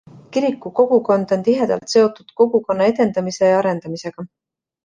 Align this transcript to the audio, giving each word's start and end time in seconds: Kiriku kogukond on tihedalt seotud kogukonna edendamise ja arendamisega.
Kiriku 0.35 0.69
kogukond 0.79 1.33
on 1.37 1.43
tihedalt 1.47 1.93
seotud 1.95 2.33
kogukonna 2.41 2.89
edendamise 2.93 3.51
ja 3.53 3.61
arendamisega. 3.63 4.31